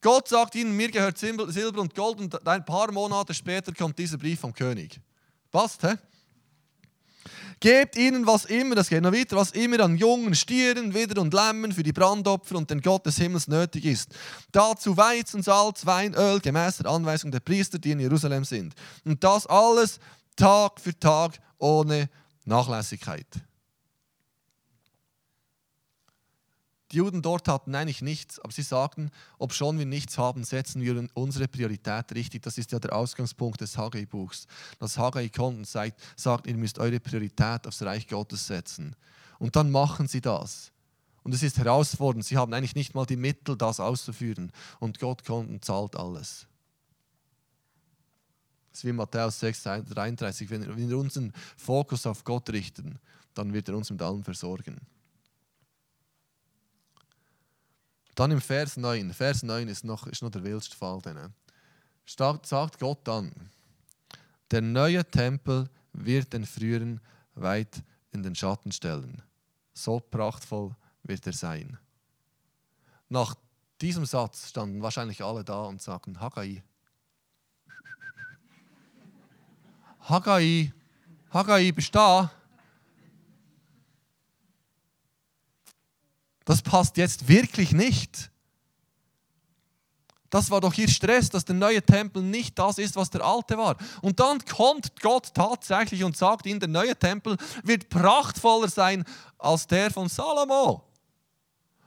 [0.05, 4.19] Gott sagt ihnen, mir gehört Silber und Gold und ein paar Monate später kommt dieser
[4.19, 4.99] Brief vom König.
[5.49, 5.95] Passt, hä?
[7.59, 11.33] Gebt ihnen was immer, das geht noch weiter, was immer an jungen Stieren, Widder und
[11.33, 14.13] Lämmen für die Brandopfer und den Gott des Himmels nötig ist.
[14.51, 18.75] Dazu Weizen, Salz, Wein, Öl, gemäß der Anweisung der Priester, die in Jerusalem sind.
[19.05, 19.99] Und das alles
[20.35, 22.11] Tag für Tag ohne
[22.43, 23.25] Nachlässigkeit.
[26.95, 30.81] Die Juden dort hatten eigentlich nichts, aber sie sagten, ob schon wir nichts haben, setzen
[30.81, 32.43] wir unsere Priorität richtig.
[32.43, 34.47] Das ist ja der Ausgangspunkt des Haggai-Buchs.
[34.79, 38.95] Das Haggai kommt und sagt, sagt, ihr müsst eure Priorität aufs Reich Gottes setzen.
[39.39, 40.71] Und dann machen sie das.
[41.23, 42.23] Und es ist herausfordernd.
[42.23, 44.53] Sie haben eigentlich nicht mal die Mittel, das auszuführen.
[44.79, 46.47] Und Gott kommt und zahlt alles.
[48.71, 50.49] Das ist wie Matthäus 6, 33.
[50.49, 52.99] Wenn wir unseren Fokus auf Gott richten,
[53.34, 54.79] dann wird er uns mit allem versorgen.
[58.15, 61.01] Dann im Vers 9, Vers 9 ist noch, ist noch der wildste Fall.
[61.01, 61.34] Dann.
[62.06, 63.34] Sagt Gott dann,
[64.51, 67.01] der neue Tempel wird den früheren
[67.34, 69.21] weit in den Schatten stellen.
[69.73, 71.78] So prachtvoll wird er sein.
[73.10, 73.36] Nach
[73.82, 76.63] diesem Satz standen wahrscheinlich alle da und sagten, Haggai.
[79.99, 80.73] Haggai,
[81.32, 82.32] Haggai, bist du da?
[86.45, 88.31] Das passt jetzt wirklich nicht.
[90.29, 93.58] Das war doch hier Stress, dass der neue Tempel nicht das ist, was der alte
[93.58, 93.77] war.
[94.01, 99.03] Und dann kommt Gott tatsächlich und sagt ihnen, der neue Tempel wird prachtvoller sein
[99.38, 100.84] als der von Salomo,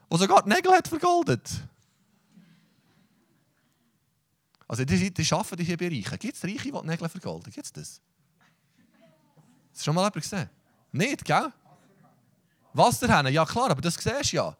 [0.08, 1.48] wo sogar die Nägel hat vergoldet.
[4.66, 6.18] Also die, die schaffen die hier Bereiche.
[6.18, 7.52] Gibt es Reiche, die die Nägel vergolden?
[7.52, 8.00] Gibt es das?
[9.72, 10.50] Hast du schon mal jemand gesehen?
[10.92, 11.52] Nicht, gell?
[12.72, 14.56] Wasserhähne, ja klar, aber das siehst du ja.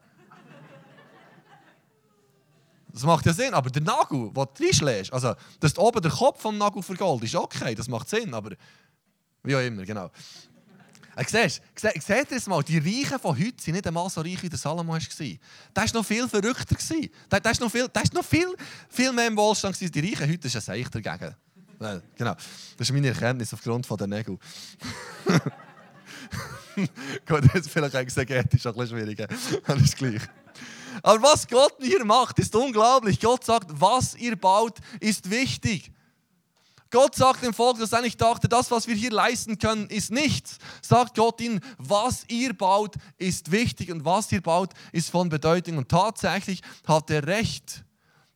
[2.93, 6.11] Das macht ja Sinn, aber der Nagel, den du reinschlägst, also, dass du oben der
[6.11, 8.51] Kopf vom Nagel vergold ist okay, das macht Sinn, aber
[9.45, 10.11] wie auch immer, genau.
[11.15, 14.43] Äh, siehst, seht ihr es mal, die Reichen von heute sind nicht einmal so reich,
[14.43, 15.01] wie der Salomo war.
[15.01, 16.77] Der war noch viel verrückter.
[17.31, 18.55] Der, war noch, viel, der ist noch viel,
[18.89, 19.81] viel mehr im Wohlstand.
[19.81, 21.35] Die Reichen heute ist ein Seich dagegen.
[22.17, 24.39] Genau, das ist meine Erkenntnis aufgrund der Nägel.
[27.27, 29.27] Gut, jetzt vielleicht exegetisch ein bisschen schwieriger.
[29.67, 30.23] Alles gleich.
[31.03, 33.21] Aber was Gott hier macht, ist unglaublich.
[33.21, 35.93] Gott sagt, was ihr baut, ist wichtig.
[36.91, 40.57] Gott sagt dem Volk, das eigentlich dachte, das, was wir hier leisten können, ist nichts.
[40.81, 45.77] Sagt Gott ihnen, was ihr baut, ist wichtig und was ihr baut, ist von Bedeutung.
[45.77, 47.85] Und tatsächlich hat er recht.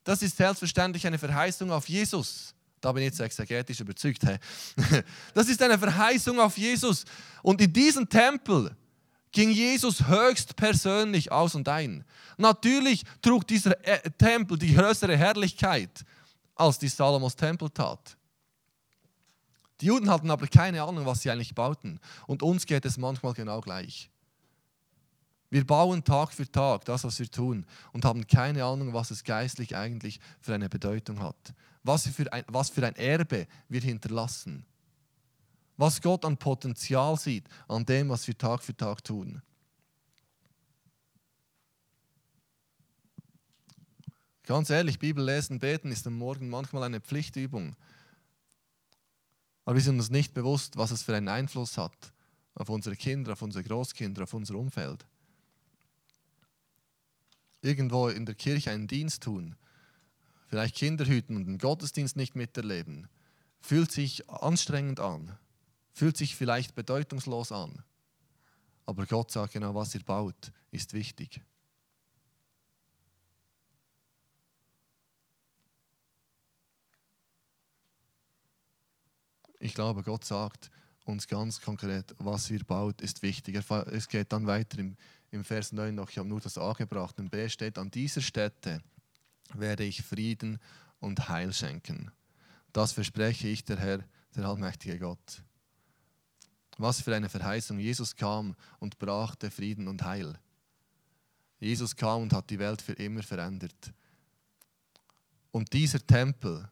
[0.04, 2.51] Das ist selbstverständlich eine Verheißung auf Jesus.
[2.82, 4.22] Da bin ich jetzt exegetisch überzeugt.
[4.24, 4.38] Hey.
[5.34, 7.04] Das ist eine Verheißung auf Jesus.
[7.42, 8.76] Und in diesem Tempel
[9.30, 12.04] ging Jesus höchst persönlich aus und ein.
[12.36, 16.04] Natürlich trug dieser äh, Tempel die größere Herrlichkeit,
[16.56, 18.16] als die Salomos Tempel tat.
[19.80, 22.00] Die Juden hatten aber keine Ahnung, was sie eigentlich bauten.
[22.26, 24.10] Und uns geht es manchmal genau gleich.
[25.50, 29.22] Wir bauen Tag für Tag das, was wir tun, und haben keine Ahnung, was es
[29.22, 34.64] geistlich eigentlich für eine Bedeutung hat was für ein, was für ein Erbe wir hinterlassen.
[35.76, 39.42] Was Gott an Potenzial sieht, an dem, was wir Tag für Tag tun.
[44.44, 47.76] Ganz ehrlich, Bibel lesen, beten ist am Morgen manchmal eine Pflichtübung.
[49.64, 52.12] Aber wir sind uns nicht bewusst, was es für einen Einfluss hat
[52.54, 55.06] auf unsere Kinder, auf unsere Großkinder, auf unser Umfeld.
[57.60, 59.56] Irgendwo in der Kirche einen Dienst tun,
[60.52, 63.08] vielleicht Kinder hüten und den Gottesdienst nicht miterleben,
[63.62, 65.38] fühlt sich anstrengend an,
[65.94, 67.82] fühlt sich vielleicht bedeutungslos an.
[68.84, 71.40] Aber Gott sagt genau, was ihr baut, ist wichtig.
[79.58, 80.70] Ich glaube, Gott sagt
[81.06, 83.58] uns ganz konkret, was ihr baut, ist wichtig.
[83.90, 84.98] Es geht dann weiter im,
[85.30, 87.18] im Vers 9 noch, ich habe nur das A gebracht.
[87.18, 88.82] Und B steht, an dieser Stätte
[89.58, 90.58] werde ich Frieden
[91.00, 92.10] und Heil schenken.
[92.72, 95.42] Das verspreche ich der Herr, der allmächtige Gott.
[96.78, 97.78] Was für eine Verheißung.
[97.78, 100.38] Jesus kam und brachte Frieden und Heil.
[101.60, 103.92] Jesus kam und hat die Welt für immer verändert.
[105.50, 106.68] Und dieser Tempel,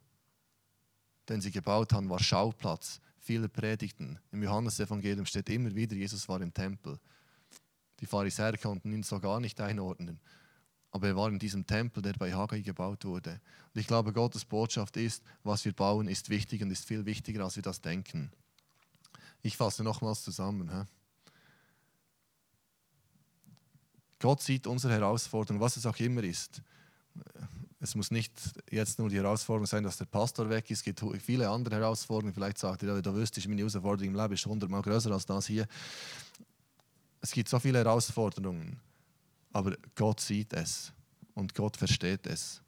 [1.29, 4.19] den sie gebaut haben, war Schauplatz vieler Predigten.
[4.33, 6.99] Im Johannesevangelium steht immer wieder, Jesus war im Tempel.
[8.01, 10.19] Die Pharisäer konnten ihn so gar nicht einordnen.
[10.93, 13.41] Aber er war in diesem Tempel, der bei Haggai gebaut wurde.
[13.73, 17.45] Und ich glaube, Gottes Botschaft ist, was wir bauen, ist wichtig und ist viel wichtiger,
[17.45, 18.33] als wir das denken.
[19.43, 20.71] Ich fasse nochmals zusammen.
[20.71, 20.85] He?
[24.19, 26.61] Gott sieht unsere Herausforderung, was es auch immer ist.
[27.81, 28.33] Es muss nicht
[28.71, 30.81] jetzt nur die Herausforderung sein, dass der Pastor weg ist.
[30.81, 32.35] Es gibt viele andere Herausforderungen.
[32.35, 35.47] Vielleicht sagt ihr, da wüsste ich, meine Herausforderung im Leben ist hundertmal größer als das
[35.47, 35.67] hier.
[37.23, 38.79] Es gibt so viele Herausforderungen,
[39.53, 40.93] aber Gott sieht es
[41.35, 42.63] und Gott versteht es.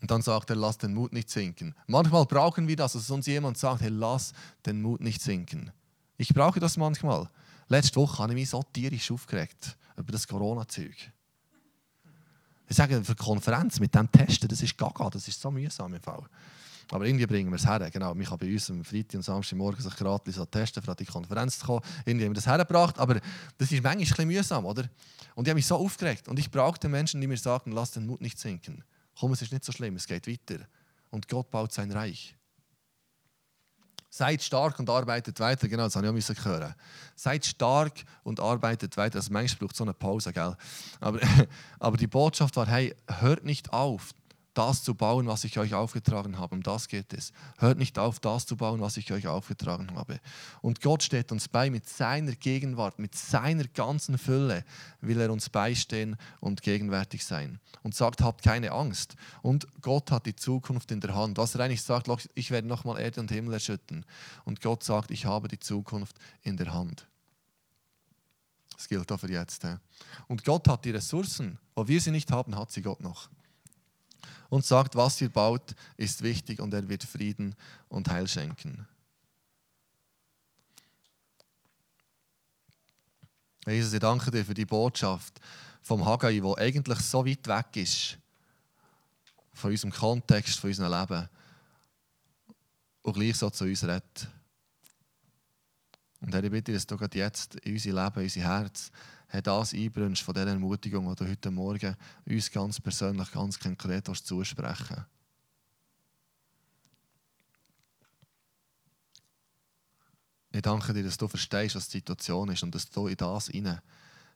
[0.00, 1.74] Und dann sagt er, lass den Mut nicht sinken.
[1.86, 4.32] Manchmal brauchen wir das, dass uns jemand sagt, hey, lass
[4.66, 5.70] den Mut nicht sinken.
[6.16, 7.30] Ich brauche das manchmal.
[7.68, 11.12] Letzte Woche habe ich mich so tierisch aufgeregt über das Corona-Zeug.
[12.68, 16.02] Ich sage, für Konferenz mit dem Testen, das ist gaga, das ist so mühsam im
[16.02, 16.24] Fall.
[16.92, 17.90] Aber irgendwie bringen wir es her.
[17.90, 21.58] Genau, man kann bei uns am Freitag und Samstagmorgen sich gratis testen, für die Konferenz
[21.58, 21.80] zu kommen.
[22.04, 23.18] Irgendwie haben wir das hergebracht, aber
[23.56, 24.82] das ist manchmal ein bisschen mühsam, oder?
[25.34, 26.28] Und ich habe mich so aufgeregt.
[26.28, 28.84] Und ich brauchte Menschen, die mir sagen, lass den Mut nicht sinken.
[29.18, 30.66] Komm, es ist nicht so schlimm, es geht weiter.
[31.08, 32.36] Und Gott baut sein Reich.
[34.10, 35.68] Seid stark und arbeitet weiter.
[35.68, 36.74] Genau, das habe ich auch hören.
[37.16, 39.16] Seid stark und arbeitet weiter.
[39.16, 40.54] Also manchmal braucht so eine Pause, gell?
[41.00, 41.20] Aber,
[41.78, 44.10] aber die Botschaft war, hey, hört nicht auf
[44.54, 46.54] das zu bauen, was ich euch aufgetragen habe.
[46.54, 47.32] Um das geht es.
[47.58, 50.20] Hört nicht auf, das zu bauen, was ich euch aufgetragen habe.
[50.60, 54.64] Und Gott steht uns bei mit seiner Gegenwart, mit seiner ganzen Fülle
[55.00, 57.60] will er uns beistehen und gegenwärtig sein.
[57.82, 59.16] Und sagt, habt keine Angst.
[59.40, 61.38] Und Gott hat die Zukunft in der Hand.
[61.38, 64.04] Was er eigentlich sagt, ich werde nochmal Erde und Himmel erschütten.
[64.44, 67.06] Und Gott sagt, ich habe die Zukunft in der Hand.
[68.76, 69.66] Das gilt auch für jetzt.
[70.26, 73.30] Und Gott hat die Ressourcen, wo wir sie nicht haben, hat sie Gott noch
[74.48, 77.54] und sagt, was ihr baut, ist wichtig und er wird Frieden
[77.88, 78.86] und Heil schenken.
[83.66, 85.40] Jesus, ich danke dir für die Botschaft
[85.82, 88.18] vom Haggai, die eigentlich so weit weg ist
[89.54, 91.28] von unserem Kontext, von unserem Leben
[93.02, 94.28] und gleich so zu uns redet.
[96.22, 98.90] Und Herr, ich bitte, dass du gerade jetzt in unser Leben, in unser Herz
[99.42, 105.04] das einbrünnst von dieser Ermutigung, die du heute Morgen uns ganz persönlich, ganz konkret zusprechen
[110.54, 113.48] Ich danke dir, dass du verstehst, was die Situation ist und dass du in das
[113.48, 113.80] hinein,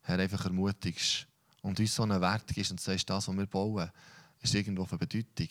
[0.00, 1.26] Herr, einfach ermutigst
[1.60, 3.90] und uns so einen Wert gibst und sagst, das, was wir bauen,
[4.40, 5.48] ist irgendwo von Bedeutung.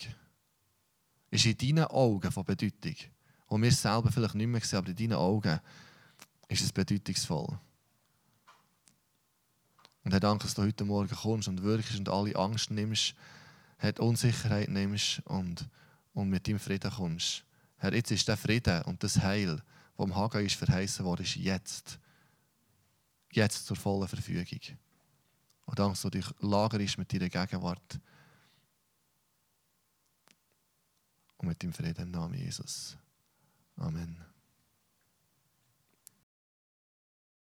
[1.30, 2.96] Ist in deinen Augen von Bedeutung.
[3.46, 5.60] Und wir selber vielleicht nicht mehr sehen, aber in deinen Augen
[6.48, 7.58] ist es bedeutungsvoll.
[10.04, 13.14] Und Herr, danke, dass du heute Morgen kommst und wirkst und alle Angst nimmst,
[13.78, 15.68] Herr, Unsicherheit nimmst und,
[16.14, 17.44] und mit deinem Frieden kommst.
[17.78, 19.62] Herr, jetzt ist der Frieden und das Heil,
[19.96, 21.98] das im Hagar ist verheißen worden, ist jetzt.
[23.32, 24.46] Jetzt zur vollen Verfügung.
[25.66, 28.00] Und danke, dass du dich lagerst mit deiner Gegenwart.
[31.38, 32.96] Und mit dem Frieden im Namen Jesus.
[33.76, 34.35] Amen.